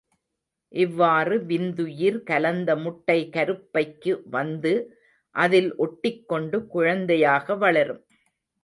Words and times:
இவ்வாறு 0.73 1.35
விந்துயிர் 1.49 2.17
கலந்த 2.23 2.75
முட்டை 2.77 3.19
கருப்பைக்கு 3.29 4.13
வந்து 4.29 4.73
அதில் 5.35 5.71
ஒட்டிக் 5.77 6.25
கொண்டு 6.27 6.59
குழந்தையாக 6.67 7.55
வளரும். 7.57 8.03